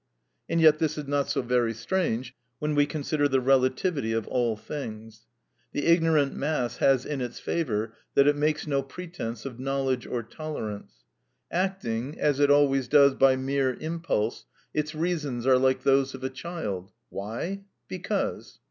[0.49, 4.57] And yet this is not so very strange when we consider the relativity of all
[4.57, 5.27] things.
[5.73, 10.23] The ignorant mass has in its favor that it makes no pretense of knowledge or
[10.23, 11.03] tolerance.
[11.51, 16.31] Acting, as it always does, by mere impulse, its reasons are like those of a
[16.31, 16.91] child.
[17.09, 18.57] "Why?" "Because."